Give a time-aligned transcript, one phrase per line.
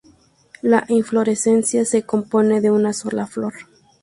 [0.63, 3.53] La inflorescencia se compone de una sola flor.